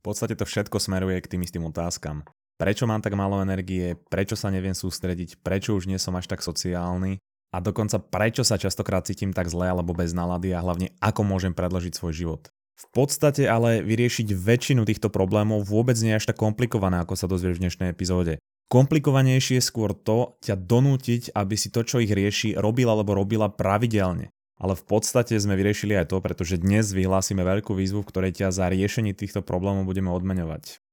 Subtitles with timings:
[0.00, 2.24] V podstate to všetko smeruje k tým istým otázkam.
[2.56, 6.40] Prečo mám tak málo energie, prečo sa neviem sústrediť, prečo už nie som až tak
[6.40, 7.20] sociálny
[7.52, 11.52] a dokonca prečo sa častokrát cítim tak zle alebo bez nálady a hlavne ako môžem
[11.52, 12.42] predložiť svoj život.
[12.80, 17.28] V podstate ale vyriešiť väčšinu týchto problémov vôbec nie je až tak komplikované, ako sa
[17.28, 18.40] dozvieš v dnešnej epizóde.
[18.72, 23.52] Komplikovanejšie je skôr to ťa donútiť, aby si to, čo ich rieši, robil alebo robila
[23.52, 24.32] pravidelne.
[24.60, 28.52] Ale v podstate sme vyriešili aj to, pretože dnes vyhlásime veľkú výzvu, v ktorej ťa
[28.52, 30.84] za riešenie týchto problémov budeme odmeňovať.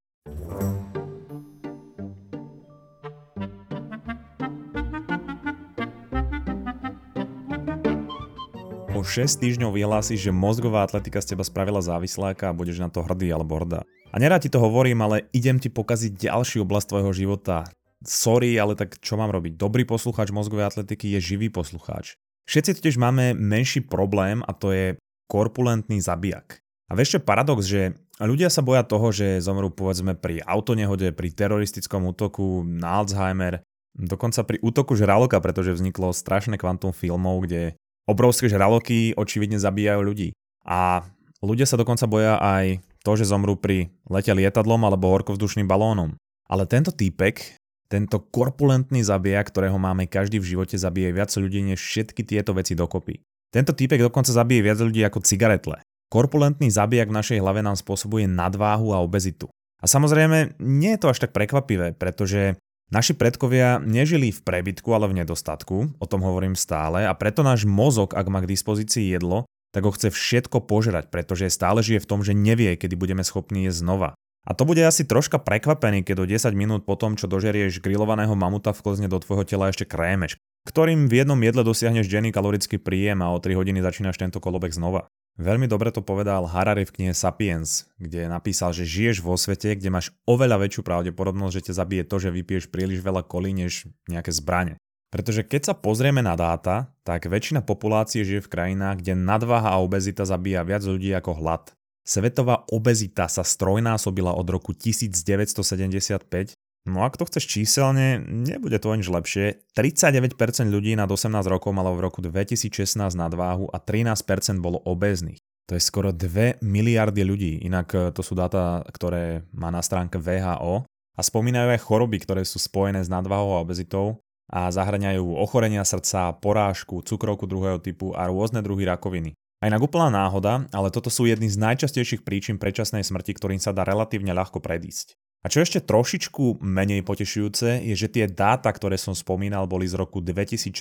[8.96, 13.04] O 6 týždňov vyhlásiš, že mozgová atletika z teba spravila závisláka a budeš na to
[13.04, 13.84] hrdý alebo hrdá.
[13.84, 17.68] A nerád ti to hovorím, ale idem ti pokaziť ďalšiu oblasť tvojho života.
[18.00, 19.60] Sorry, ale tak čo mám robiť?
[19.60, 22.16] Dobrý poslucháč mozgovej atletiky je živý poslucháč.
[22.48, 24.96] Všetci totiž máme menší problém a to je
[25.28, 26.64] korpulentný zabijak.
[26.88, 31.36] A vieš čo paradox, že ľudia sa boja toho, že zomrú povedzme pri autonehode, pri
[31.36, 33.60] teroristickom útoku na Alzheimer,
[33.92, 37.76] dokonca pri útoku žraloka, pretože vzniklo strašné kvantum filmov, kde
[38.08, 40.32] obrovské žraloky očividne zabíjajú ľudí.
[40.64, 41.04] A
[41.44, 46.16] ľudia sa dokonca boja aj to, že zomrú pri lete lietadlom alebo horkovzdušným balónom.
[46.48, 51.80] Ale tento týpek tento korpulentný zabijak, ktorého máme každý v živote, zabije viac ľudí než
[51.80, 53.24] všetky tieto veci dokopy.
[53.48, 55.80] Tento týpek dokonca zabije viac ľudí ako cigaretle.
[56.12, 59.48] Korpulentný zabijak v našej hlave nám spôsobuje nadváhu a obezitu.
[59.80, 62.60] A samozrejme, nie je to až tak prekvapivé, pretože
[62.92, 67.68] naši predkovia nežili v prebytku, ale v nedostatku, o tom hovorím stále, a preto náš
[67.68, 72.10] mozog, ak má k dispozícii jedlo, tak ho chce všetko požerať, pretože stále žije v
[72.10, 74.10] tom, že nevie, kedy budeme schopní jesť znova.
[74.48, 78.32] A to bude asi troška prekvapený, keď do 10 minút po tom, čo dožerieš grillovaného
[78.32, 83.20] mamuta vklzne do tvojho tela ešte krémeš, ktorým v jednom jedle dosiahneš denný kalorický príjem
[83.20, 85.12] a o 3 hodiny začínaš tento kolobek znova.
[85.38, 89.94] Veľmi dobre to povedal Harari v knihe Sapiens, kde napísal, že žiješ vo svete, kde
[89.94, 94.34] máš oveľa väčšiu pravdepodobnosť, že ťa zabije to, že vypiješ príliš veľa kolí, než nejaké
[94.34, 94.82] zbrane.
[95.14, 99.80] Pretože keď sa pozrieme na dáta, tak väčšina populácie žije v krajinách, kde nadváha a
[99.80, 101.77] obezita zabíja viac ľudí ako hlad.
[102.08, 106.56] Svetová obezita sa strojnásobila od roku 1975
[106.88, 109.60] No ak to chceš číselne, nebude to nič lepšie.
[109.76, 110.40] 39%
[110.72, 114.24] ľudí nad 18 rokov malo v roku 2016 nadváhu a 13%
[114.64, 115.36] bolo obéznych.
[115.68, 120.16] To je skoro 2 miliardy ľudí, inak e, to sú dáta, ktoré má na stránke
[120.16, 125.84] VHO a spomínajú aj choroby, ktoré sú spojené s nadváhou a obezitou a zahrňajú ochorenia
[125.84, 129.36] srdca, porážku, cukrovku druhého typu a rôzne druhy rakoviny.
[129.58, 133.74] Aj na úplná náhoda, ale toto sú jedny z najčastejších príčin predčasnej smrti, ktorým sa
[133.74, 135.18] dá relatívne ľahko predísť.
[135.42, 139.98] A čo ešte trošičku menej potešujúce, je, že tie dáta, ktoré som spomínal, boli z
[139.98, 140.78] roku 2016.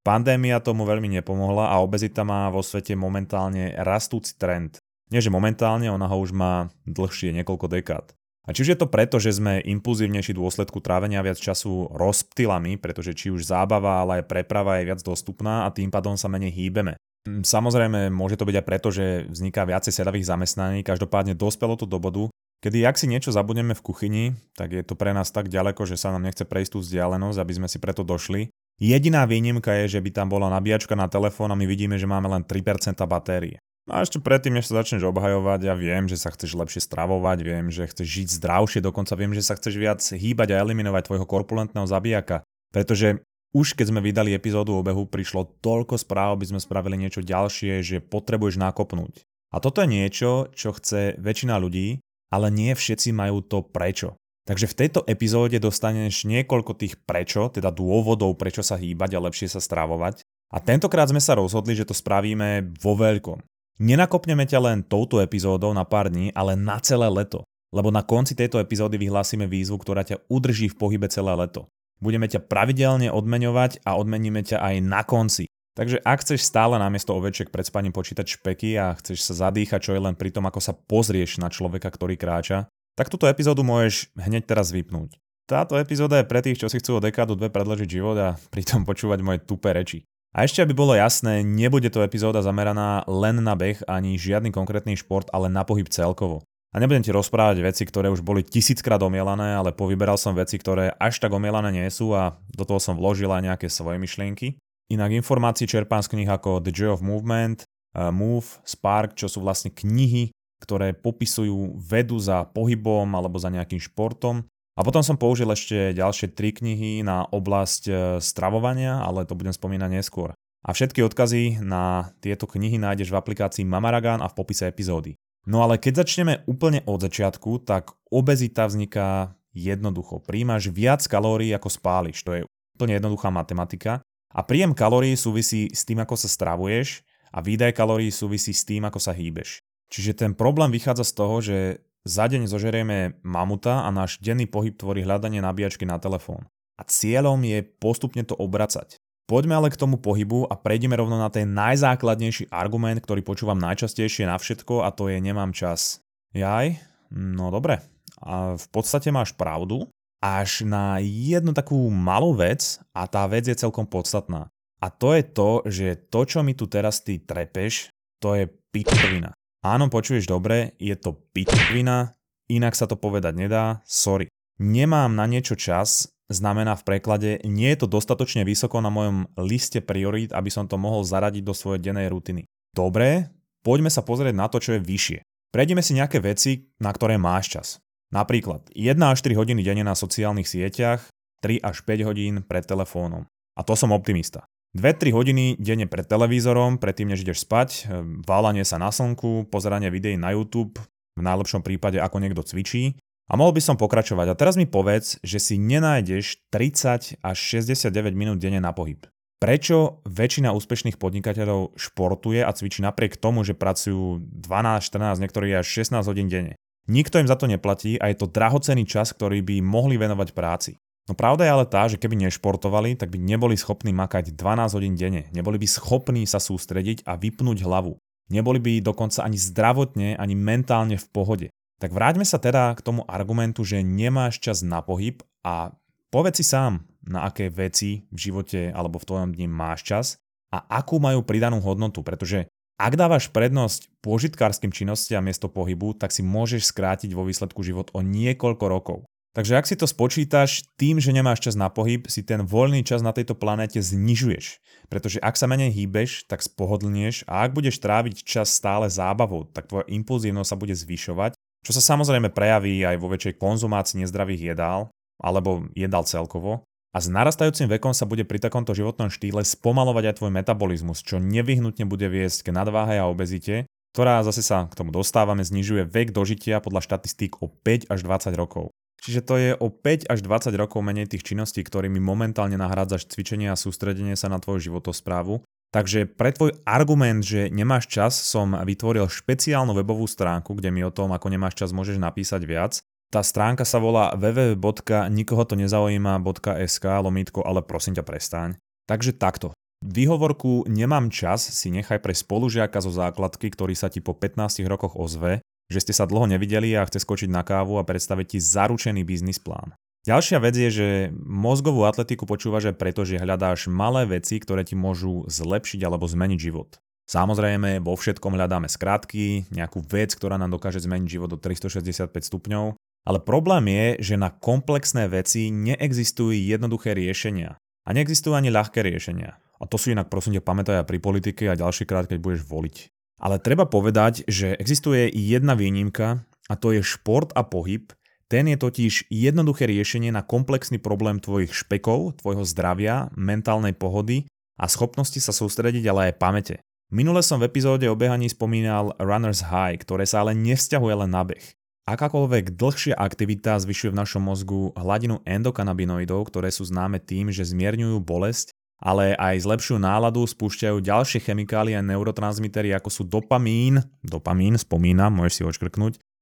[0.00, 4.80] Pandémia tomu veľmi nepomohla a obezita má vo svete momentálne rastúci trend.
[5.12, 8.06] Nie že momentálne, ona ho už má dlhšie niekoľko dekád.
[8.48, 13.12] A či už je to preto, že sme impulzívnejší dôsledku trávenia viac času rozptylami, pretože
[13.12, 16.96] či už zábava, ale aj preprava je viac dostupná a tým pádom sa menej hýbeme.
[17.28, 21.84] Mm, samozrejme, môže to byť aj preto, že vzniká viacej sedavých zamestnaní, každopádne dospelo to
[21.84, 22.32] do bodu,
[22.64, 24.24] kedy ak si niečo zabudneme v kuchyni,
[24.56, 27.52] tak je to pre nás tak ďaleko, že sa nám nechce prejsť tú vzdialenosť, aby
[27.56, 28.48] sme si preto došli.
[28.80, 32.32] Jediná výnimka je, že by tam bola nabíjačka na telefón a my vidíme, že máme
[32.32, 33.60] len 3% batérie.
[33.84, 37.38] No a ešte predtým, než sa začneš obhajovať, ja viem, že sa chceš lepšie stravovať,
[37.44, 41.26] viem, že chceš žiť zdravšie, dokonca viem, že sa chceš viac hýbať a eliminovať tvojho
[41.28, 42.44] korpulentného zabijaka.
[42.70, 43.20] Pretože
[43.50, 47.82] už keď sme vydali epizódu o behu, prišlo toľko správ, aby sme spravili niečo ďalšie,
[47.82, 49.26] že potrebuješ nakopnúť.
[49.50, 51.98] A toto je niečo, čo chce väčšina ľudí,
[52.30, 54.14] ale nie všetci majú to prečo.
[54.46, 59.50] Takže v tejto epizóde dostaneš niekoľko tých prečo, teda dôvodov, prečo sa hýbať a lepšie
[59.50, 60.22] sa stravovať.
[60.50, 63.38] A tentokrát sme sa rozhodli, že to spravíme vo veľkom.
[63.78, 67.46] Nenakopneme ťa len touto epizódou na pár dní, ale na celé leto.
[67.70, 71.70] Lebo na konci tejto epizódy vyhlásime výzvu, ktorá ťa udrží v pohybe celé leto.
[72.00, 75.44] Budeme ťa pravidelne odmeňovať a odmeníme ťa aj na konci.
[75.76, 79.92] Takže ak chceš stále namiesto ovečiek pred spaním počítať špeky a chceš sa zadýchať čo
[79.94, 82.66] je len pri tom, ako sa pozrieš na človeka, ktorý kráča,
[82.98, 85.16] tak túto epizódu môžeš hneď teraz vypnúť.
[85.48, 88.82] Táto epizóda je pre tých, čo si chcú o dekádu dve predložiť život a pritom
[88.82, 90.04] počúvať moje tupé reči.
[90.30, 94.94] A ešte aby bolo jasné, nebude to epizóda zameraná len na beh ani žiadny konkrétny
[94.94, 96.46] šport, ale na pohyb celkovo.
[96.70, 100.94] A nebudem ti rozprávať veci, ktoré už boli tisíckrát omielané, ale povyberal som veci, ktoré
[101.02, 104.54] až tak omielané nie sú a do toho som vložil aj nejaké svoje myšlienky.
[104.90, 109.42] Inak informácií čerpám z knih ako The Joy of Movement, uh, Move, Spark, čo sú
[109.42, 110.30] vlastne knihy,
[110.62, 114.46] ktoré popisujú vedu za pohybom alebo za nejakým športom.
[114.78, 119.54] A potom som použil ešte ďalšie tri knihy na oblasť uh, stravovania, ale to budem
[119.54, 120.38] spomínať neskôr.
[120.62, 125.18] A všetky odkazy na tieto knihy nájdeš v aplikácii Mamaragan a v popise epizódy.
[125.48, 130.20] No ale keď začneme úplne od začiatku, tak obezita vzniká jednoducho.
[130.20, 132.42] Príjmaš viac kalórií ako spáliš, to je
[132.76, 134.04] úplne jednoduchá matematika.
[134.30, 137.02] A príjem kalórií súvisí s tým, ako sa stravuješ
[137.34, 139.58] a výdaj kalórií súvisí s tým, ako sa hýbeš.
[139.90, 141.58] Čiže ten problém vychádza z toho, že
[142.06, 146.46] za deň zožerieme mamuta a náš denný pohyb tvorí hľadanie nabíjačky na telefón.
[146.78, 148.96] A cieľom je postupne to obracať.
[149.30, 154.26] Poďme ale k tomu pohybu a prejdeme rovno na ten najzákladnejší argument, ktorý počúvam najčastejšie
[154.26, 156.02] na všetko a to je nemám čas.
[156.34, 156.82] Jaj?
[157.14, 157.78] No dobre.
[158.18, 159.86] A v podstate máš pravdu,
[160.18, 164.50] až na jednu takú malú vec a tá vec je celkom podstatná.
[164.82, 167.86] A to je to, že to, čo mi tu teraz ty trepeš,
[168.18, 169.30] to je pičovina.
[169.62, 172.18] Áno, počuješ dobre, je to pičovina,
[172.50, 174.26] inak sa to povedať nedá, sorry.
[174.58, 179.82] Nemám na niečo čas, znamená v preklade, nie je to dostatočne vysoko na mojom liste
[179.82, 182.46] priorít, aby som to mohol zaradiť do svojej dennej rutiny.
[182.70, 183.34] Dobre,
[183.66, 185.18] poďme sa pozrieť na to, čo je vyššie.
[185.50, 187.68] Prejdeme si nejaké veci, na ktoré máš čas.
[188.14, 191.10] Napríklad 1 až 4 hodiny denne na sociálnych sieťach,
[191.42, 193.26] 3 až 5 hodín pred telefónom.
[193.58, 194.46] A to som optimista.
[194.78, 197.90] 2-3 hodiny denne pred televízorom, predtým než ideš spať,
[198.22, 200.78] válanie sa na slnku, pozeranie videí na YouTube,
[201.18, 202.94] v najlepšom prípade ako niekto cvičí
[203.30, 204.34] a mohol by som pokračovať.
[204.34, 209.06] A teraz mi povedz, že si nenájdeš 30 až 69 minút denne na pohyb.
[209.40, 215.64] Prečo väčšina úspešných podnikateľov športuje a cvičí napriek tomu, že pracujú 12, 14, niektorí až
[215.64, 216.58] 16 hodín denne?
[216.90, 220.76] Nikto im za to neplatí a je to drahocený čas, ktorý by mohli venovať práci.
[221.08, 224.94] No pravda je ale tá, že keby nešportovali, tak by neboli schopní makať 12 hodín
[224.98, 225.30] denne.
[225.32, 227.96] Neboli by schopní sa sústrediť a vypnúť hlavu.
[228.28, 231.46] Neboli by dokonca ani zdravotne, ani mentálne v pohode.
[231.80, 235.72] Tak vráťme sa teda k tomu argumentu, že nemáš čas na pohyb a
[236.12, 240.06] povedz si sám, na aké veci v živote alebo v tvojom dni máš čas
[240.52, 246.20] a akú majú pridanú hodnotu, pretože ak dávaš prednosť požitkárskym činnostiam miesto pohybu, tak si
[246.20, 248.98] môžeš skrátiť vo výsledku život o niekoľko rokov.
[249.30, 252.98] Takže ak si to spočítaš, tým, že nemáš čas na pohyb, si ten voľný čas
[252.98, 254.58] na tejto planéte znižuješ.
[254.90, 259.70] Pretože ak sa menej hýbeš, tak spohodlnieš a ak budeš tráviť čas stále zábavou, tak
[259.70, 264.88] tvoja impulzívnosť sa bude zvyšovať čo sa samozrejme prejaví aj vo väčšej konzumácii nezdravých jedál,
[265.20, 266.64] alebo jedál celkovo.
[266.90, 271.22] A s narastajúcim vekom sa bude pri takomto životnom štýle spomalovať aj tvoj metabolizmus, čo
[271.22, 276.10] nevyhnutne bude viesť k nadváhe a obezite, ktorá zase sa k tomu dostávame, znižuje vek
[276.10, 278.74] dožitia podľa štatistík o 5 až 20 rokov.
[279.00, 283.48] Čiže to je o 5 až 20 rokov menej tých činností, ktorými momentálne nahrádzaš cvičenie
[283.48, 289.06] a sústredenie sa na tvoju životosprávu Takže pre tvoj argument, že nemáš čas, som vytvoril
[289.06, 292.82] špeciálnu webovú stránku, kde mi o tom, ako nemáš čas, môžeš napísať viac.
[293.10, 298.54] Tá stránka sa volá www.nikohotozaujíma.sk lomítko, ale prosím ťa prestaň.
[298.90, 299.54] Takže takto.
[299.80, 304.98] Výhovorku nemám čas si nechaj pre spolužiaka zo základky, ktorý sa ti po 15 rokoch
[304.98, 305.40] ozve,
[305.70, 309.38] že ste sa dlho nevideli a chce skočiť na kávu a predstaviť ti zaručený biznis
[309.38, 309.78] plán.
[310.08, 310.88] Ďalšia vec je, že
[311.20, 316.40] mozgovú atletiku počúvaš aj preto, že hľadáš malé veci, ktoré ti môžu zlepšiť alebo zmeniť
[316.40, 316.80] život.
[317.04, 322.80] Samozrejme, vo všetkom hľadáme skratky, nejakú vec, ktorá nám dokáže zmeniť život do 365 stupňov,
[323.04, 327.60] ale problém je, že na komplexné veci neexistujú jednoduché riešenia.
[327.84, 329.36] A neexistujú ani ľahké riešenia.
[329.60, 332.48] A to si inak prosím ťa pamätaj aj pri politike a ďalší krát, keď budeš
[332.48, 332.76] voliť.
[333.20, 337.92] Ale treba povedať, že existuje jedna výnimka a to je šport a pohyb,
[338.30, 344.70] ten je totiž jednoduché riešenie na komplexný problém tvojich špekov, tvojho zdravia, mentálnej pohody a
[344.70, 346.54] schopnosti sa sústrediť, ale aj pamäte.
[346.94, 351.26] Minule som v epizóde o behaní spomínal Runner's High, ktoré sa ale nevzťahuje len na
[351.26, 351.42] beh.
[351.90, 357.98] Akákoľvek dlhšia aktivita zvyšuje v našom mozgu hladinu endokanabinoidov, ktoré sú známe tým, že zmierňujú
[357.98, 365.18] bolesť, ale aj zlepšujú náladu, spúšťajú ďalšie chemikálie a neurotransmitery ako sú dopamín, dopamín, spomínam,
[365.18, 365.50] môžeš si ho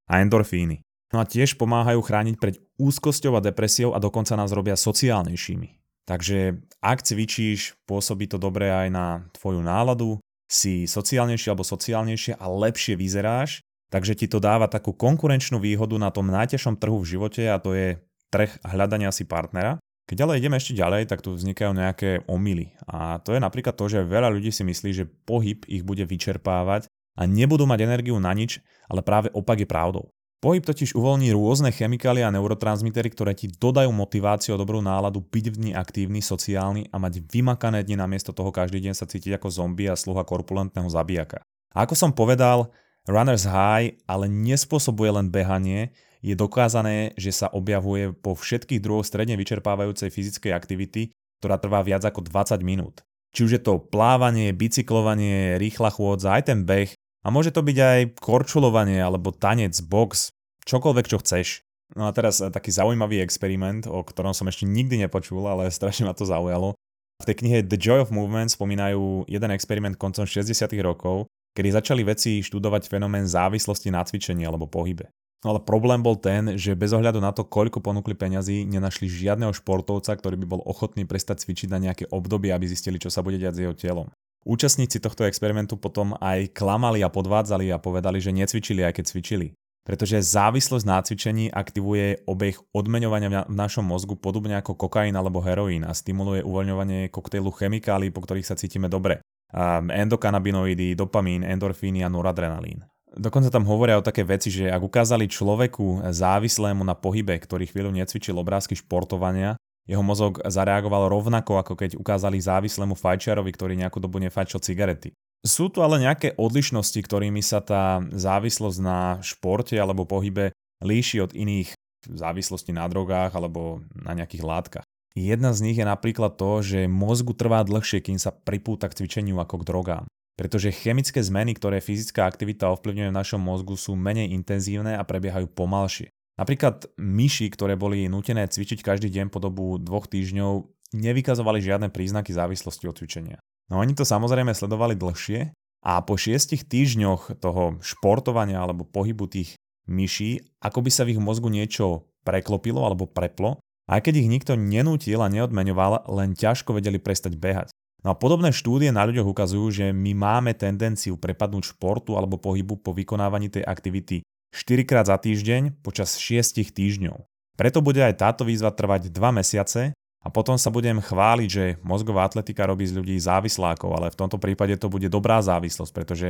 [0.09, 0.88] a endorfíny.
[1.09, 5.81] No a tiež pomáhajú chrániť pred úzkosťou a depresiou a dokonca nás robia sociálnejšími.
[6.05, 12.49] Takže ak cvičíš, pôsobí to dobre aj na tvoju náladu, si sociálnejšie alebo sociálnejšie a
[12.49, 13.61] lepšie vyzeráš,
[13.93, 17.77] takže ti to dáva takú konkurenčnú výhodu na tom najťažšom trhu v živote a to
[17.77, 18.01] je
[18.33, 19.77] trh hľadania si partnera.
[20.09, 22.73] Keď ale ideme ešte ďalej, tak tu vznikajú nejaké omily.
[22.89, 26.89] A to je napríklad to, že veľa ľudí si myslí, že pohyb ich bude vyčerpávať
[27.21, 30.09] a nebudú mať energiu na nič, ale práve opak je pravdou.
[30.39, 35.47] Pohyb totiž uvoľní rôzne chemikálie a neurotransmitery, ktoré ti dodajú motiváciu a dobrú náladu byť
[35.51, 39.51] v dni aktívny, sociálny a mať vymakané dni namiesto toho každý deň sa cítiť ako
[39.51, 41.43] zombie a sluha korpulentného zabijaka.
[41.75, 42.71] A ako som povedal,
[43.11, 45.91] runner's high ale nespôsobuje len behanie,
[46.23, 51.11] je dokázané, že sa objavuje po všetkých druhoch stredne vyčerpávajúcej fyzickej aktivity,
[51.43, 53.03] ktorá trvá viac ako 20 minút.
[53.35, 57.79] Či už je to plávanie, bicyklovanie, rýchla chôdza, aj ten beh, A môže to byť
[57.79, 60.31] aj korčulovanie alebo tanec, box,
[60.69, 61.49] čokoľvek, čo chceš.
[61.97, 66.05] No a teraz eh, taký zaujímavý experiment, o ktorom som ešte nikdy nepočul, ale strašne
[66.05, 66.77] ma to zaujalo.
[67.19, 70.55] V tej knihe The Joy of Movement spomínajú jeden experiment koncom 60.
[70.87, 71.27] rokov,
[71.59, 75.11] kedy začali vedci študovať fenomén závislosti na cvičení alebo pohybe.
[75.43, 79.55] No ale problém bol ten, že bez ohľadu na to, koľko ponúkli peňazí, nenašli žiadneho
[79.55, 83.39] športovca, ktorý by bol ochotný prestať cvičiť na nejaké obdobie, aby zistili, čo sa bude
[83.39, 84.11] diať s jeho telom.
[84.47, 89.49] Účastníci tohto experimentu potom aj klamali a podvádzali a povedali, že necvičili, aj keď cvičili
[89.89, 95.89] pretože závislosť na cvičení aktivuje obeh odmeňovania v našom mozgu podobne ako kokain alebo heroín
[95.89, 99.25] a stimuluje uvoľňovanie koktejlu chemikálií, po ktorých sa cítime dobre.
[99.49, 102.85] Um, endokanabinoidy, dopamín, endorfíny a noradrenalín.
[103.17, 107.89] Dokonca tam hovoria o také veci, že ak ukázali človeku závislému na pohybe, ktorý chvíľu
[107.97, 109.57] necvičil obrázky športovania,
[109.89, 115.17] jeho mozog zareagoval rovnako, ako keď ukázali závislému fajčiarovi, ktorý nejakú dobu nefajčil cigarety.
[115.41, 120.53] Sú tu ale nejaké odlišnosti, ktorými sa tá závislosť na športe alebo pohybe
[120.85, 121.73] líši od iných
[122.05, 124.87] závislostí na drogách alebo na nejakých látkach.
[125.17, 129.41] Jedna z nich je napríklad to, že mozgu trvá dlhšie, kým sa pripúta k cvičeniu
[129.43, 130.05] ako k drogám.
[130.39, 135.51] Pretože chemické zmeny, ktoré fyzická aktivita ovplyvňuje v našom mozgu, sú menej intenzívne a prebiehajú
[135.51, 136.15] pomalšie.
[136.39, 142.31] Napríklad myši, ktoré boli nutené cvičiť každý deň po dobu dvoch týždňov, nevykazovali žiadne príznaky
[142.31, 143.43] závislosti od cvičenia.
[143.69, 145.53] No oni to samozrejme sledovali dlhšie
[145.85, 149.59] a po šiestich týždňoch toho športovania alebo pohybu tých
[149.91, 154.53] myší, ako by sa v ich mozgu niečo preklopilo alebo preplo, aj keď ich nikto
[154.57, 157.73] nenútil a neodmeňoval, len ťažko vedeli prestať behať.
[158.07, 162.79] No a podobné štúdie na ľuďoch ukazujú, že my máme tendenciu prepadnúť športu alebo pohybu
[162.79, 164.23] po vykonávaní tej aktivity
[164.55, 167.25] 4 krát za týždeň počas 6 týždňov.
[167.59, 172.27] Preto bude aj táto výzva trvať 2 mesiace a potom sa budem chváliť, že mozgová
[172.27, 176.29] atletika robí z ľudí závislákov, ale v tomto prípade to bude dobrá závislosť, pretože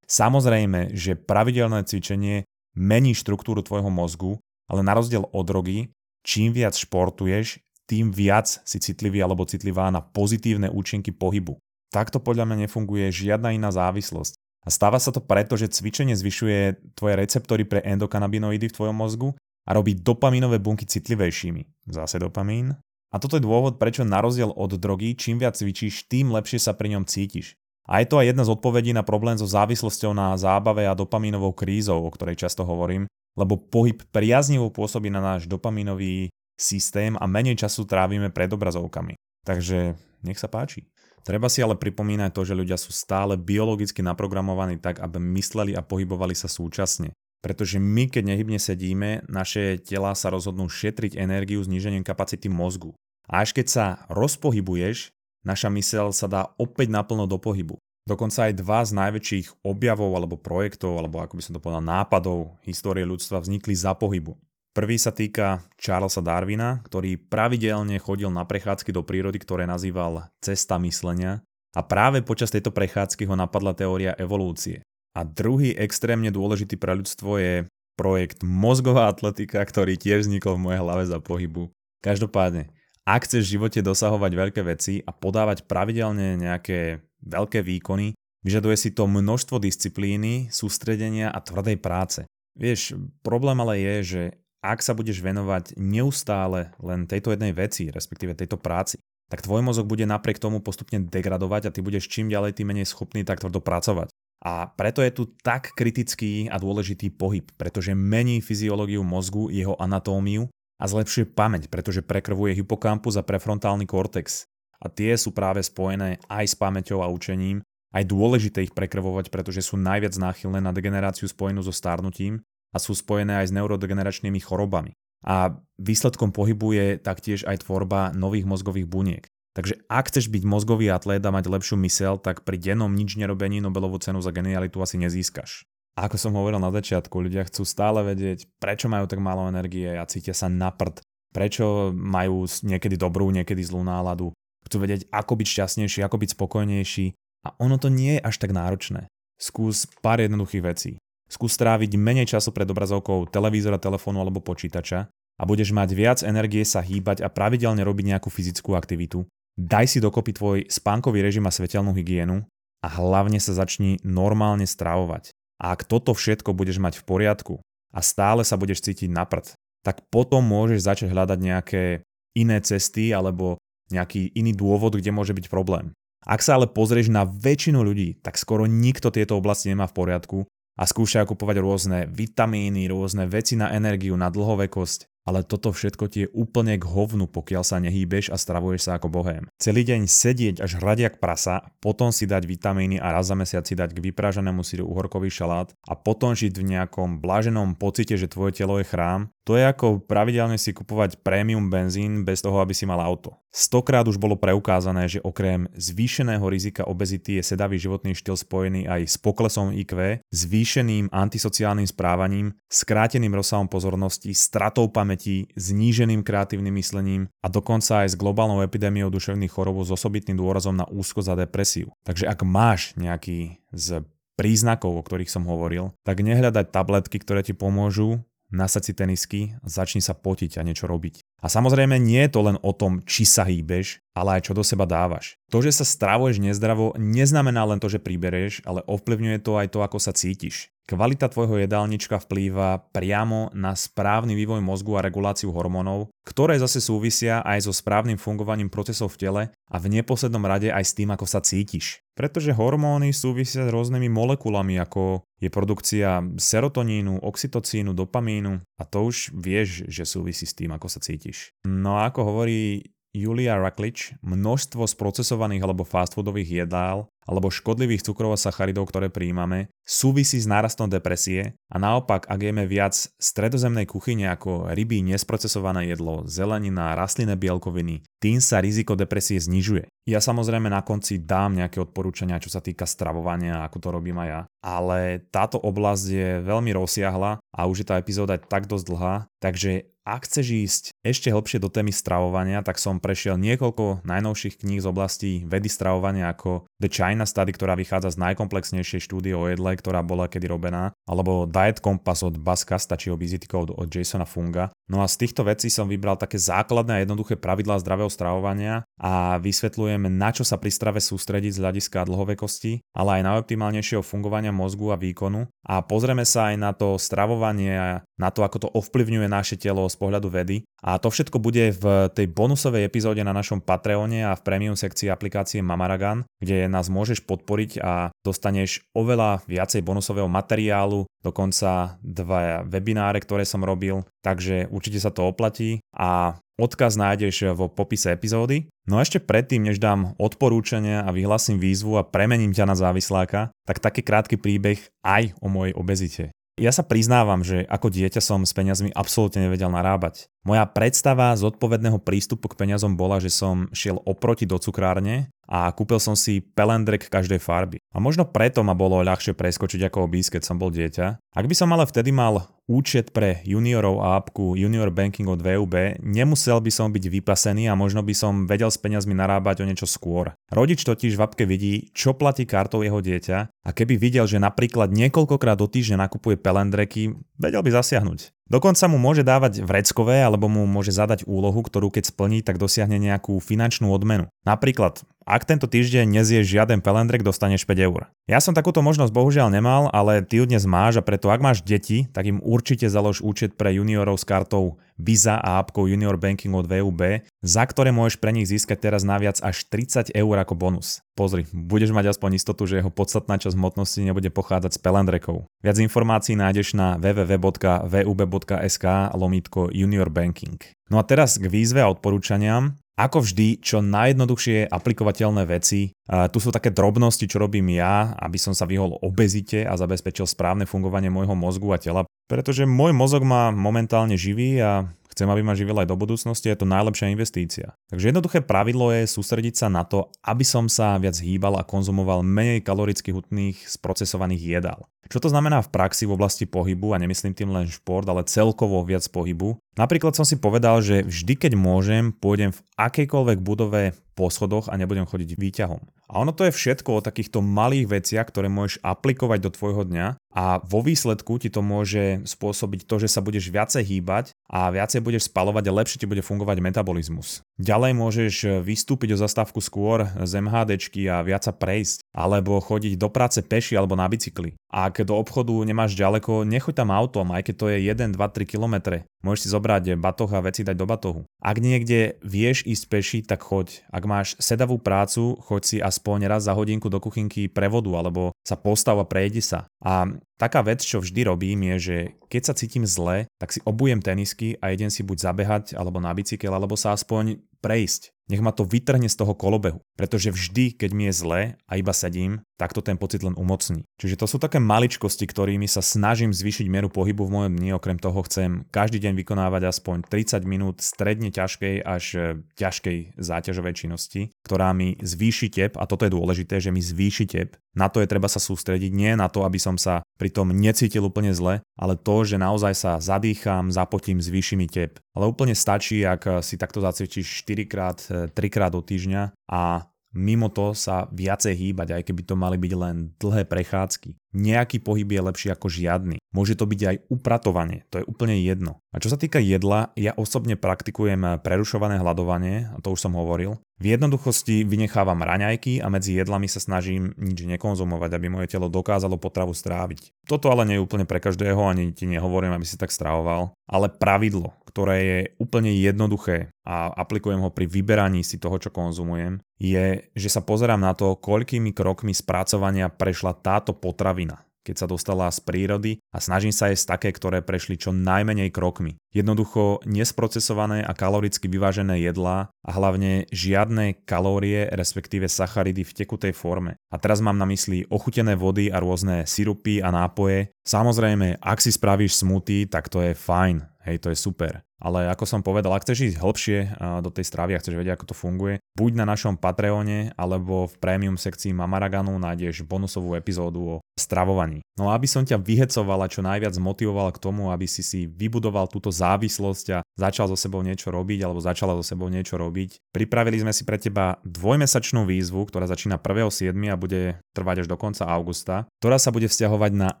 [0.10, 4.38] samozrejme, že pravidelné cvičenie mení štruktúru tvojho mozgu,
[4.70, 5.90] ale na rozdiel od drogy,
[6.22, 7.58] čím viac športuješ,
[7.90, 11.58] tým viac si citlivý alebo citlivá na pozitívne účinky pohybu.
[11.90, 14.38] Takto podľa mňa nefunguje žiadna iná závislosť.
[14.60, 19.32] A stáva sa to preto, že cvičenie zvyšuje tvoje receptory pre endokanabinoidy v tvojom mozgu
[19.64, 21.88] a robí dopaminové bunky citlivejšími.
[21.88, 22.76] Zase dopamín,
[23.10, 26.72] a toto je dôvod, prečo na rozdiel od drogy, čím viac cvičíš, tým lepšie sa
[26.78, 27.58] pri ňom cítiš.
[27.90, 31.50] A je to aj jedna z odpovedí na problém so závislosťou na zábave a dopamínovou
[31.50, 37.58] krízou, o ktorej často hovorím, lebo pohyb priaznivo pôsobí na náš dopamínový systém a menej
[37.58, 39.18] času trávime pred obrazovkami.
[39.42, 40.86] Takže nech sa páči.
[41.20, 45.84] Treba si ale pripomínať to, že ľudia sú stále biologicky naprogramovaní tak, aby mysleli a
[45.84, 47.12] pohybovali sa súčasne.
[47.40, 52.92] Pretože my, keď nehybne sedíme, naše tela sa rozhodnú šetriť energiu znížením kapacity mozgu.
[53.28, 55.12] A až keď sa rozpohybuješ,
[55.44, 57.80] naša mysel sa dá opäť naplno do pohybu.
[58.04, 62.58] Dokonca aj dva z najväčších objavov alebo projektov, alebo ako by som to povedal, nápadov
[62.64, 64.36] histórie ľudstva vznikli za pohybu.
[64.70, 70.78] Prvý sa týka Charlesa Darwina, ktorý pravidelne chodil na prechádzky do prírody, ktoré nazýval cesta
[70.78, 71.42] myslenia
[71.74, 74.86] a práve počas tejto prechádzky ho napadla teória evolúcie.
[75.18, 77.66] A druhý extrémne dôležitý pre ľudstvo je
[77.98, 81.74] projekt Mozgová atletika, ktorý tiež vznikol v mojej hlave za pohybu.
[81.98, 82.70] Každopádne,
[83.02, 88.14] ak chceš v živote dosahovať veľké veci a podávať pravidelne nejaké veľké výkony,
[88.46, 92.22] vyžaduje si to množstvo disciplíny, sústredenia a tvrdej práce.
[92.54, 92.94] Vieš,
[93.26, 94.22] problém ale je, že
[94.60, 99.00] ak sa budeš venovať neustále len tejto jednej veci, respektíve tejto práci,
[99.32, 102.86] tak tvoj mozog bude napriek tomu postupne degradovať a ty budeš čím ďalej tým menej
[102.90, 104.12] schopný tak tvrdo pracovať.
[104.40, 110.48] A preto je tu tak kritický a dôležitý pohyb, pretože mení fyziológiu mozgu, jeho anatómiu
[110.80, 114.48] a zlepšuje pamäť, pretože prekrvuje hypokampus a prefrontálny kortex.
[114.80, 117.60] A tie sú práve spojené aj s pamäťou a učením.
[117.92, 122.40] Aj dôležité ich prekrvovať, pretože sú najviac náchylné na degeneráciu spojenú so starnutím
[122.70, 124.94] a sú spojené aj s neurodegeneračnými chorobami.
[125.20, 129.24] A výsledkom pohybu je taktiež aj tvorba nových mozgových buniek.
[129.50, 133.58] Takže ak chceš byť mozgový atlét a mať lepšiu mysel, tak pri dennom nič nerobení
[133.58, 135.66] Nobelovú cenu za genialitu asi nezískaš.
[135.98, 139.90] A ako som hovoril na začiatku, ľudia chcú stále vedieť, prečo majú tak málo energie
[139.90, 141.02] a cítia sa na prd,
[141.34, 144.30] prečo majú niekedy dobrú, niekedy zlú náladu.
[144.70, 147.06] Chcú vedieť, ako byť šťastnejší, ako byť spokojnejší.
[147.44, 149.10] A ono to nie je až tak náročné.
[149.40, 150.92] Skús pár jednoduchých vecí.
[151.30, 156.66] Skús stráviť menej času pred obrazovkou televízora, telefónu alebo počítača a budeš mať viac energie
[156.66, 159.24] sa hýbať a pravidelne robiť nejakú fyzickú aktivitu
[159.60, 162.48] Daj si dokopy tvoj spánkový režim a svetelnú hygienu
[162.80, 165.36] a hlavne sa začni normálne stravovať.
[165.60, 167.54] A ak toto všetko budeš mať v poriadku
[167.92, 169.52] a stále sa budeš cítiť na prd,
[169.84, 171.84] tak potom môžeš začať hľadať nejaké
[172.32, 173.60] iné cesty alebo
[173.92, 175.92] nejaký iný dôvod, kde môže byť problém.
[176.24, 180.38] Ak sa ale pozrieš na väčšinu ľudí, tak skoro nikto tieto oblasti nemá v poriadku
[180.80, 186.18] a skúšajú kupovať rôzne vitamíny, rôzne veci na energiu, na dlhovekosť ale toto všetko ti
[186.26, 189.44] je úplne k hovnu, pokiaľ sa nehýbeš a stravuješ sa ako bohém.
[189.60, 193.76] Celý deň sedieť až hradiak prasa, potom si dať vitamíny a raz za mesiac si
[193.76, 198.58] dať k vypraženému síru uhorkový šalát a potom žiť v nejakom bláženom pocite, že tvoje
[198.58, 202.86] telo je chrám, to je ako pravidelne si kupovať prémium benzín bez toho, aby si
[202.86, 203.34] mal auto.
[203.50, 209.10] Stokrát už bolo preukázané, že okrem zvýšeného rizika obezity je sedavý životný štýl spojený aj
[209.10, 217.50] s poklesom IQ, zvýšeným antisociálnym správaním, skráteným rozsahom pozornosti, stratou pamäti, zníženým kreatívnym myslením a
[217.50, 221.90] dokonca aj s globálnou epidémiou duševných chorôb s osobitným dôrazom na úzkosť a depresiu.
[222.06, 224.06] Takže ak máš nejaký z
[224.40, 230.02] príznakov, o ktorých som hovoril, tak nehľadať tabletky, ktoré ti pomôžu, nasaď si tenisky, začni
[230.02, 231.22] sa potiť a niečo robiť.
[231.40, 234.64] A samozrejme nie je to len o tom, či sa hýbeš, ale aj čo do
[234.66, 235.38] seba dávaš.
[235.50, 239.78] To, že sa stravuješ nezdravo, neznamená len to, že pribereš, ale ovplyvňuje to aj to,
[239.82, 240.70] ako sa cítiš.
[240.90, 247.46] Kvalita tvojho jedálnička vplýva priamo na správny vývoj mozgu a reguláciu hormónov, ktoré zase súvisia
[247.46, 251.30] aj so správnym fungovaním procesov v tele a v neposlednom rade aj s tým, ako
[251.30, 252.02] sa cítiš.
[252.18, 259.30] Pretože hormóny súvisia s rôznymi molekulami, ako je produkcia serotonínu, oxytocínu, dopamínu a to už
[259.30, 261.54] vieš, že súvisí s tým, ako sa cítiš.
[261.70, 268.34] No a ako hovorí Julia Raklič, množstvo sprocesovaných alebo fast foodových jedál alebo škodlivých cukrov
[268.34, 274.26] a sacharidov, ktoré príjmame, súvisí s nárastom depresie a naopak, ak jeme viac stredozemnej kuchyne
[274.34, 279.86] ako ryby, nesprocesované jedlo, zelenina, rastlinné bielkoviny, tým sa riziko depresie znižuje.
[280.10, 284.28] Ja samozrejme na konci dám nejaké odporúčania, čo sa týka stravovania, ako to robím aj
[284.28, 289.14] ja, ale táto oblasť je veľmi rozsiahla a už je tá epizóda tak dosť dlhá,
[289.38, 294.82] takže ak chceš ísť ešte hlbšie do témy stravovania, tak som prešiel niekoľko najnovších kníh
[294.82, 299.76] z oblasti vedy stravovania ako The China Study, ktorá vychádza z najkomplexnejšej štúdie o jedle,
[299.76, 304.72] ktorá bola kedy robená, alebo Diet Compass od Baska, stačí Obesity Code od Jasona Funga.
[304.88, 309.36] No a z týchto vecí som vybral také základné a jednoduché pravidlá zdravého stravovania a
[309.36, 314.50] vysvetľujem, na čo sa pri strave sústrediť z hľadiska dlhovekosti, ale aj na optimálnejšieho fungovania
[314.50, 315.46] mozgu a výkonu.
[315.68, 319.86] A pozrieme sa aj na to stravovanie a na to, ako to ovplyvňuje naše telo
[319.86, 320.64] z pohľadu vedy.
[320.80, 325.12] A to všetko bude v tej bonusovej epizóde na našom Patreone a v premium sekcii
[325.12, 333.20] aplikácie Mamaragan, kde nás môžeš podporiť a dostaneš oveľa viacej bonusového materiálu, dokonca dva webináre,
[333.20, 338.68] ktoré som robil, takže určite sa to oplatí a odkaz nájdeš v popise epizódy.
[338.84, 343.48] No a ešte predtým, než dám odporúčania a vyhlasím výzvu a premením ťa na závisláka,
[343.64, 346.24] tak taký krátky príbeh aj o mojej obezite.
[346.60, 350.28] Ja sa priznávam, že ako dieťa som s peniazmi absolútne nevedel narábať.
[350.44, 355.98] Moja predstava zodpovedného prístupu k peniazom bola, že som šiel oproti do cukrárne a kúpil
[355.98, 357.82] som si pelendrek každej farby.
[357.90, 361.18] A možno preto ma bolo ľahšie preskočiť ako obísť, keď som bol dieťa.
[361.34, 365.98] Ak by som ale vtedy mal účet pre juniorov a apku Junior Banking od VUB,
[365.98, 369.90] nemusel by som byť vypasený a možno by som vedel s peniazmi narábať o niečo
[369.90, 370.30] skôr.
[370.54, 374.94] Rodič totiž v apke vidí, čo platí kartou jeho dieťa a keby videl, že napríklad
[374.94, 378.39] niekoľkokrát do týždňa nakupuje pelendreky, vedel by zasiahnuť.
[378.50, 382.98] Dokonca mu môže dávať vreckové alebo mu môže zadať úlohu, ktorú keď splní, tak dosiahne
[382.98, 384.26] nejakú finančnú odmenu.
[384.42, 388.10] Napríklad, ak tento týždeň nezieš žiaden pelendrek, dostaneš 5 eur.
[388.26, 391.62] Ja som takúto možnosť bohužiaľ nemal, ale ty ju dnes máš a preto ak máš
[391.62, 396.52] deti, tak im určite založ účet pre juniorov s kartou Visa a appkou Junior Banking
[396.52, 401.00] od VUB, za ktoré môžeš pre nich získať teraz naviac až 30 eur ako bonus.
[401.16, 405.48] Pozri, budeš mať aspoň istotu, že jeho podstatná časť hmotnosti nebude pochádzať z pelendrekov.
[405.64, 408.84] Viac informácií nájdeš na www.vub.sk
[409.16, 410.60] lomítko Junior Banking.
[410.92, 412.76] No a teraz k výzve a odporúčaniam.
[413.00, 415.96] Ako vždy, čo najjednoduchšie aplikovateľné veci.
[416.04, 420.68] Tu sú také drobnosti, čo robím ja, aby som sa vyhol obezite a zabezpečil správne
[420.68, 425.58] fungovanie môjho mozgu a tela, pretože môj mozog má momentálne živý a chcem, aby ma
[425.58, 427.74] živil aj do budúcnosti, je to najlepšia investícia.
[427.90, 432.22] Takže jednoduché pravidlo je sústrediť sa na to, aby som sa viac hýbal a konzumoval
[432.22, 434.86] menej kaloricky hutných sprocesovaných jedál.
[435.10, 438.78] Čo to znamená v praxi v oblasti pohybu a nemyslím tým len šport, ale celkovo
[438.86, 439.58] viac pohybu?
[439.78, 444.74] Napríklad som si povedal, že vždy keď môžem, pôjdem v akejkoľvek budove po schodoch a
[444.74, 445.80] nebudem chodiť výťahom.
[446.10, 450.18] A ono to je všetko o takýchto malých veciach, ktoré môžeš aplikovať do tvojho dňa
[450.34, 455.00] a vo výsledku ti to môže spôsobiť to, že sa budeš viacej hýbať a viacej
[455.00, 457.46] budeš spalovať a lepšie ti bude fungovať metabolizmus.
[457.60, 463.12] Ďalej môžeš vystúpiť o zastávku skôr z MHDčky a viac sa prejsť, alebo chodiť do
[463.12, 464.56] práce peši alebo na bicykli.
[464.72, 468.48] Ak do obchodu nemáš ďaleko, nechoď tam autom, aj keď to je 1, 2, 3
[468.48, 469.04] km.
[469.20, 471.20] Môžeš si zobrať batoh a veci dať do batohu.
[471.44, 473.84] Ak niekde vieš ísť peši, tak choď.
[473.92, 478.56] Ak máš sedavú prácu, choď si aspoň raz za hodinku do kuchynky prevodu alebo sa
[478.56, 479.68] postav a prejdi sa.
[479.84, 480.08] A
[480.40, 481.96] taká vec, čo vždy robím, je, že
[482.32, 486.16] keď sa cítim zle, tak si obujem tenisky a idem si buď zabehať alebo na
[486.16, 488.10] bicykel, alebo sa aspoň prejsť.
[488.30, 489.82] Nech ma to vytrhne z toho kolobehu.
[489.98, 493.82] Pretože vždy, keď mi je zle a iba sedím, tak to ten pocit len umocní.
[493.98, 497.74] Čiže to sú také maličkosti, ktorými sa snažím zvýšiť mieru pohybu v mojom dni.
[497.74, 502.20] Okrem toho chcem každý deň vykonávať aspoň 30 minút stredne ťažkej až e,
[502.54, 507.58] ťažkej záťažovej činnosti, ktorá mi zvýši tep, a toto je dôležité, že mi zvýši tep.
[507.74, 511.32] Na to je treba sa sústrediť, nie na to, aby som sa pritom necítil úplne
[511.32, 515.00] zle, ale to, že naozaj sa zadýcham, zapotím, zvýši mi tep.
[515.16, 519.88] Ale úplne stačí, ak si takto zacvičíš 4 krát, 3 e, krát do týždňa a
[520.12, 524.20] mimo to sa viacej hýbať, aj keby to mali byť len dlhé prechádzky.
[524.36, 526.19] Nejaký pohyb je lepší ako žiadny.
[526.30, 528.78] Môže to byť aj upratovanie, to je úplne jedno.
[528.94, 533.58] A čo sa týka jedla, ja osobne praktikujem prerušované hľadovanie, a to už som hovoril.
[533.80, 539.16] V jednoduchosti vynechávam raňajky a medzi jedlami sa snažím nič nekonzumovať, aby moje telo dokázalo
[539.16, 540.12] potravu stráviť.
[540.28, 543.56] Toto ale nie je úplne pre každého, ani ti nehovorím, aby si tak stravoval.
[543.64, 549.40] Ale pravidlo, ktoré je úplne jednoduché a aplikujem ho pri vyberaní si toho, čo konzumujem,
[549.56, 555.26] je, že sa pozerám na to, koľkými krokmi spracovania prešla táto potravina, keď sa dostala
[555.32, 558.96] z prírody a snažím sa jesť také, ktoré prešli čo najmenej krokmi.
[559.10, 566.78] Jednoducho nesprocesované a kaloricky vyvážené jedlá a hlavne žiadne kalórie, respektíve sacharidy v tekutej forme.
[566.92, 570.54] A teraz mám na mysli ochutené vody a rôzne sirupy a nápoje.
[570.62, 574.62] Samozrejme, ak si spravíš smoothie, tak to je fajn, hej, to je super.
[574.80, 576.58] Ale ako som povedal, ak chceš ísť hlbšie
[577.04, 580.74] do tej stravy a chceš vedieť, ako to funguje, buď na našom Patreone alebo v
[580.80, 584.64] premium sekcii Mamaraganu nájdeš bonusovú epizódu o stravovaní.
[584.80, 588.08] No a aby som ťa vyhecoval a čo najviac motivoval k tomu, aby si si
[588.08, 592.80] vybudoval túto závislosť a začal so sebou niečo robiť alebo začala so sebou niečo robiť,
[592.88, 596.56] pripravili sme si pre teba dvojmesačnú výzvu, ktorá začína 1.7.
[596.72, 600.00] a bude trvať až do konca augusta, ktorá sa bude vzťahovať na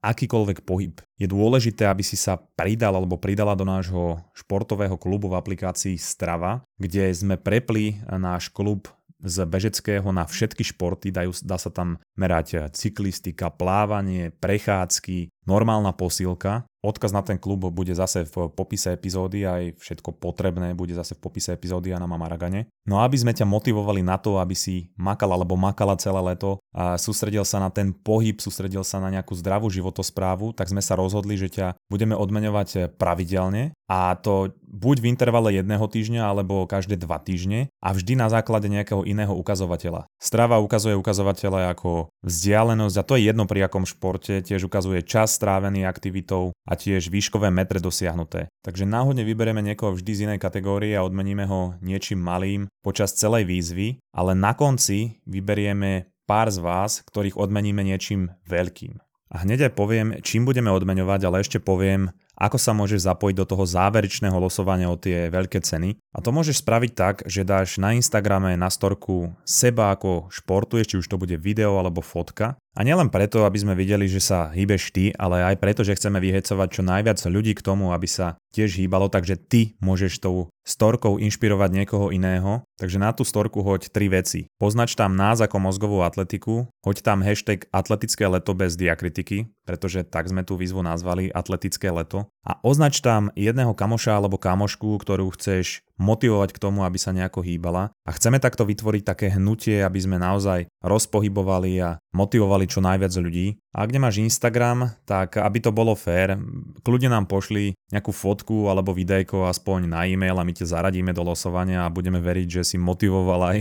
[0.00, 0.96] akýkoľvek pohyb.
[1.20, 4.24] Je dôležité, aby si sa pridal alebo pridala do nášho
[4.62, 8.86] športového klubu v aplikácii Strava, kde sme prepli náš klub
[9.18, 16.64] z bežeckého na všetky športy, dajú, dá sa tam merať cyklistika, plávanie, prechádzky, normálna posílka.
[16.82, 21.22] Odkaz na ten klub bude zase v popise epizódy, aj všetko potrebné bude zase v
[21.22, 22.66] popise epizódy a na Mamaragane.
[22.82, 26.58] No a aby sme ťa motivovali na to, aby si makal alebo makala celé leto
[26.74, 30.98] a sústredil sa na ten pohyb, sústredil sa na nejakú zdravú životosprávu, tak sme sa
[30.98, 36.98] rozhodli, že ťa budeme odmeňovať pravidelne a to buď v intervale jedného týždňa alebo každé
[36.98, 40.10] dva týždne a vždy na základe nejakého iného ukazovateľa.
[40.18, 45.31] Strava ukazuje ukazovatele ako vzdialenosť a to je jedno pri akom športe, tiež ukazuje čas
[45.32, 48.52] strávený aktivitou a tiež výškové metre dosiahnuté.
[48.60, 53.48] Takže náhodne vyberieme niekoho vždy z inej kategórie a odmeníme ho niečím malým počas celej
[53.48, 59.00] výzvy, ale na konci vyberieme pár z vás, ktorých odmeníme niečím veľkým.
[59.32, 62.12] A hneď aj poviem, čím budeme odmeňovať, ale ešte poviem,
[62.42, 65.94] ako sa môžeš zapojiť do toho záverečného losovania o tie veľké ceny.
[66.10, 70.98] A to môžeš spraviť tak, že dáš na Instagrame na storku seba ako športuješ, či
[70.98, 74.96] už to bude video alebo fotka a nielen preto, aby sme videli, že sa hýbeš
[74.96, 78.80] ty, ale aj preto, že chceme vyhecovať čo najviac ľudí k tomu, aby sa tiež
[78.80, 82.64] hýbalo, takže ty môžeš tou storkou inšpirovať niekoho iného.
[82.80, 84.48] Takže na tú storku hoď tri veci.
[84.56, 90.32] Poznač tam nás ako mozgovú atletiku, hoď tam hashtag atletické leto bez diakritiky, pretože tak
[90.32, 92.31] sme tú výzvu nazvali atletické leto.
[92.42, 97.46] A označ tam jedného kamoša alebo kamošku, ktorú chceš motivovať k tomu, aby sa nejako
[97.46, 97.94] hýbala.
[98.02, 103.62] A chceme takto vytvoriť také hnutie, aby sme naozaj rozpohybovali a motivovali čo najviac ľudí.
[103.72, 106.36] A ak nemáš Instagram, tak aby to bolo fér,
[106.84, 111.24] kľudne nám pošli nejakú fotku alebo videjko aspoň na e-mail a my ťa zaradíme do
[111.24, 113.58] losovania a budeme veriť, že si motivoval aj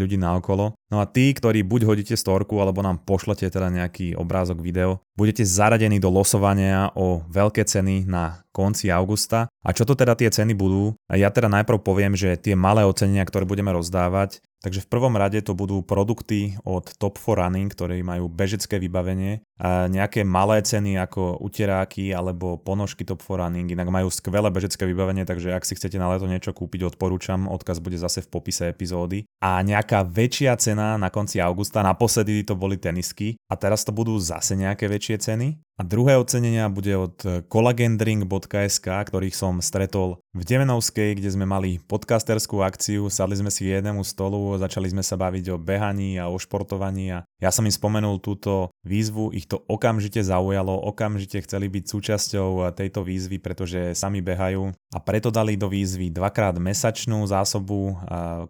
[0.00, 0.72] ľudí naokolo.
[0.88, 5.44] No a tí, ktorí buď hodíte storku alebo nám pošlete teda nejaký obrázok, video, budete
[5.44, 9.46] zaradení do losovania o veľké ceny na konci augusta.
[9.62, 10.98] A čo to teda tie ceny budú?
[11.10, 15.40] Ja teda najprv poviem, že tie malé ocenenia, ktoré budeme rozdávať, Takže v prvom rade
[15.40, 20.96] to budú produkty od Top for Running, ktoré majú bežecké vybavenie, a nejaké malé ceny
[20.96, 25.76] ako uteráky alebo ponožky Top for Running, inak majú skvelé bežecké vybavenie, takže ak si
[25.76, 29.28] chcete na leto niečo kúpiť, odporúčam, odkaz bude zase v popise epizódy.
[29.44, 34.16] A nejaká väčšia cena na konci augusta, naposledy to boli tenisky a teraz to budú
[34.16, 35.60] zase nejaké väčšie ceny.
[35.76, 37.16] A druhé ocenenia bude od
[37.48, 44.04] collagendrink.sk, ktorých som stretol v Demenovskej, kde sme mali podcasterskú akciu, sadli sme si jednému
[44.04, 48.18] stolu, začali sme sa baviť o behaní a o športovaní a ja som im spomenul
[48.18, 54.72] túto výzvu, ich to okamžite zaujalo, okamžite chceli byť súčasťou tejto výzvy, pretože sami behajú.
[54.94, 57.94] A preto dali do výzvy dvakrát mesačnú zásobu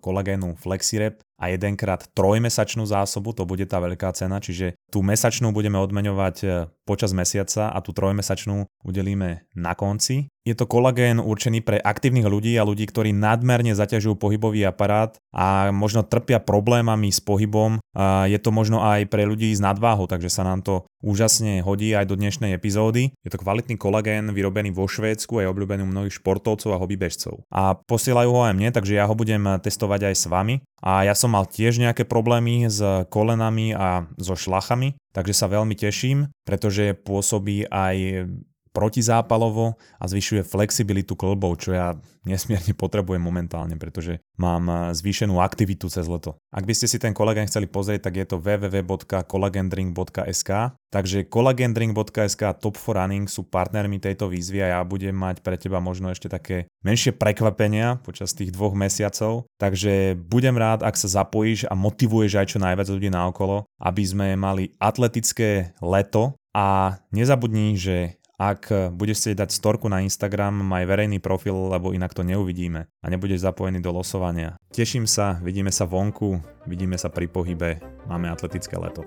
[0.01, 5.81] kolagénu Flexirep a jedenkrát trojmesačnú zásobu, to bude tá veľká cena, čiže tú mesačnú budeme
[5.81, 6.47] odmeňovať e,
[6.85, 10.29] počas mesiaca a tú trojmesačnú udelíme na konci.
[10.41, 15.69] Je to kolagén určený pre aktívnych ľudí a ľudí, ktorí nadmerne zaťažujú pohybový aparát a
[15.69, 17.77] možno trpia problémami s pohybom.
[18.25, 22.09] Je to možno aj pre ľudí s nadváhou, takže sa nám to úžasne hodí aj
[22.09, 23.13] do dnešnej epizódy.
[23.21, 27.45] Je to kvalitný kolagén vyrobený vo Švédsku a je obľúbený u mnohých športovcov a hobbybežcov.
[27.53, 30.65] A posielajú ho aj mne, takže ja ho budem testovať aj s vami.
[30.81, 35.79] A ja som mal tiež nejaké problémy s kolenami a so šlachami, takže sa veľmi
[35.79, 38.27] teším, pretože pôsobí aj
[38.71, 45.89] protizápalovo a zvyšuje flexibilitu klbov, čo ja nesmierne potrebujem momentálne, pretože mám eh, zvýšenú aktivitu
[45.89, 46.37] cez leto.
[46.53, 50.51] Ak by ste si ten kolagén chceli pozrieť, tak je to www.collagendrink.sk
[50.91, 55.55] Takže collagendrink.sk a Top for Running sú partnermi tejto výzvy a ja budem mať pre
[55.55, 59.47] teba možno ešte také menšie prekvapenia počas tých dvoch mesiacov.
[59.63, 64.35] Takže budem rád, ak sa zapojíš a motivuješ aj čo najviac ľudí naokolo, aby sme
[64.35, 71.21] mali atletické leto a nezabudni, že ak budeš chcieť dať storku na Instagram, maj verejný
[71.21, 74.57] profil, lebo inak to neuvidíme a nebudeš zapojený do losovania.
[74.73, 79.05] Teším sa, vidíme sa vonku, vidíme sa pri pohybe, máme atletické leto.